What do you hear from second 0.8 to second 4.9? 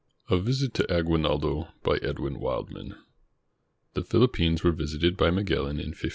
AGUINALDO BY EDWIN WILDMAN [The Philippines were